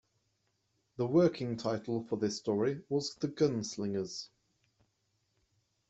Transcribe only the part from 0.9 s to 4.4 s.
The working title for this story was "The Gunslingers".